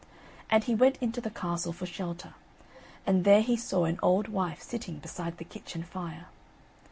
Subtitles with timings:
[0.49, 2.33] And he went into the castle for shelter,
[3.05, 6.25] and there he saw an old wife sitting beside the kitchen fire.